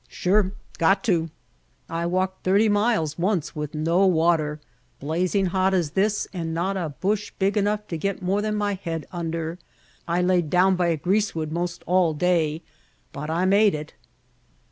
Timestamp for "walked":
2.07-2.43